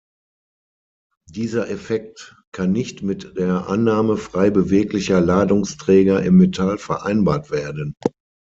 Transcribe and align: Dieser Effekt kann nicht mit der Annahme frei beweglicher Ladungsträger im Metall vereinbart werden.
Dieser 1.29 1.69
Effekt 1.69 2.35
kann 2.53 2.71
nicht 2.71 3.03
mit 3.03 3.37
der 3.37 3.67
Annahme 3.69 4.17
frei 4.17 4.49
beweglicher 4.49 5.21
Ladungsträger 5.21 6.23
im 6.23 6.37
Metall 6.37 6.79
vereinbart 6.79 7.51
werden. 7.51 7.93